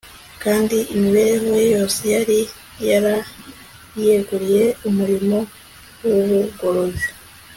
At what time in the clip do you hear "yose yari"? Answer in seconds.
1.75-2.39